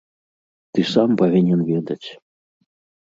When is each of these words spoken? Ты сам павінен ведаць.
Ты 0.77 0.87
сам 0.93 1.09
павінен 1.21 1.59
ведаць. 1.71 2.03